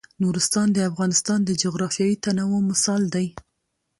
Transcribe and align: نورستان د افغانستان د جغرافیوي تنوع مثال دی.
نورستان 0.23 0.67
د 0.73 0.77
افغانستان 0.89 1.39
د 1.45 1.49
جغرافیوي 1.63 2.15
تنوع 2.23 2.59
مثال 2.71 3.01
دی. 3.15 3.27